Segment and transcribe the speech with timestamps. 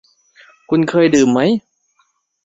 [0.69, 1.39] คุณเคยดื่มไหม